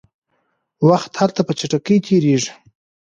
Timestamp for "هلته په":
1.21-1.53